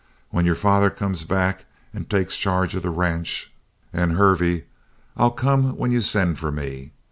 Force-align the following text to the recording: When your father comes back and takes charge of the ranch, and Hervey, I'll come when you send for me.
When 0.31 0.47
your 0.47 0.55
father 0.55 0.89
comes 0.89 1.25
back 1.25 1.65
and 1.93 2.09
takes 2.09 2.35
charge 2.35 2.73
of 2.73 2.81
the 2.81 2.89
ranch, 2.89 3.51
and 3.93 4.13
Hervey, 4.13 4.63
I'll 5.15 5.29
come 5.29 5.77
when 5.77 5.91
you 5.91 6.01
send 6.01 6.39
for 6.39 6.51
me. 6.51 6.91